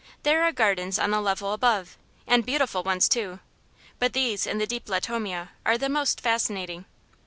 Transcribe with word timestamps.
There 0.23 0.41
are 0.41 0.51
gardens 0.51 0.97
on 0.97 1.11
the 1.11 1.21
level 1.21 1.53
above, 1.53 1.95
and 2.25 2.43
beautiful 2.43 2.81
ones, 2.81 3.07
too; 3.07 3.39
but 3.99 4.13
these 4.13 4.47
in 4.47 4.57
the 4.57 4.65
deep 4.65 4.87
latomia 4.89 5.49
are 5.63 5.77
the 5.77 5.89
most 5.89 6.21
fascinating. 6.21 6.85